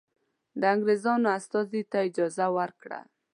[0.59, 2.99] د انګرېزانو استازي ته اجازه ورکړه.